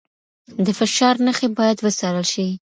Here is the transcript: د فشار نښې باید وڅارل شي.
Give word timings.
د 0.65 0.67
فشار 0.79 1.15
نښې 1.25 1.47
باید 1.57 1.77
وڅارل 1.81 2.25
شي. 2.33 2.47